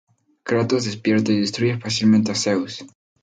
Kratos 0.43 0.85
despierta 0.85 1.31
y 1.31 1.39
destruye 1.41 1.77
fácilmente 1.77 2.31
a 2.31 2.35
Zeus. 2.35 2.83